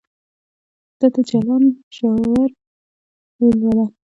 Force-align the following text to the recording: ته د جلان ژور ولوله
ته 0.97 1.05
د 1.13 1.15
جلان 1.29 1.63
ژور 1.95 2.27
ولوله 3.39 3.85